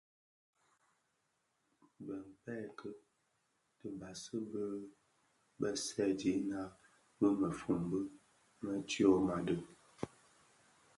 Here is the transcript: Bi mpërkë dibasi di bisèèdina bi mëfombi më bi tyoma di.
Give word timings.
Bi 2.05 2.15
mpërkë 2.31 2.89
dibasi 3.79 4.37
di 4.51 4.65
bisèèdina 5.59 6.61
bi 7.17 7.27
mëfombi 7.39 8.01
më 8.63 8.69
bi 8.75 8.79
tyoma 8.89 9.37
di. 9.47 9.57